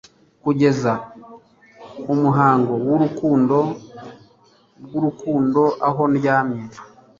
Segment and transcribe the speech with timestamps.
[0.43, 0.91] Kugeza
[2.13, 3.57] umuhungu wurukundo
[4.83, 6.63] rwurukundo aho ndyamye